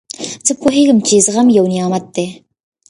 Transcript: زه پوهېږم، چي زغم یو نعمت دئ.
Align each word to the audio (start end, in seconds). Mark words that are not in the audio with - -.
زه 0.47 0.53
پوهېږم، 0.61 0.97
چي 1.07 1.15
زغم 1.25 1.47
یو 1.57 1.65
نعمت 1.73 2.03
دئ. 2.15 2.27